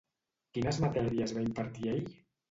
Quines 0.57 0.79
matèries 0.85 1.33
va 1.39 1.43
impartir 1.49 1.91
ell? 1.93 2.01